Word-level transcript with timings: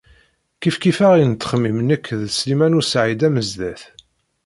Kifkif-aɣ 0.61 1.13
i 1.17 1.25
nettxemmim 1.25 1.77
nekk 1.87 2.05
d 2.19 2.21
Sliman 2.37 2.77
u 2.79 2.81
Saɛid 2.83 3.21
Amezdat. 3.27 3.81